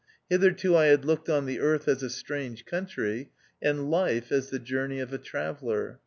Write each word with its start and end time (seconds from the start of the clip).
Hitherto 0.31 0.75
I 0.75 0.85
had 0.85 1.05
looked 1.05 1.29
on 1.29 1.45
the 1.45 1.59
Earth 1.59 1.87
as 1.87 2.01
a 2.01 2.09
strange 2.09 2.65
country, 2.65 3.29
and 3.61 3.91
life 3.91 4.31
as 4.31 4.49
the 4.49 4.57
journey 4.57 4.99
of 4.99 5.13
a 5.13 5.19
traveller. 5.19 5.99